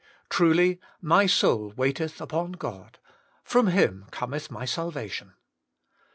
[0.15, 2.97] * Truly my soul waiteth upon God;
[3.43, 5.33] from Him cometh my salvation.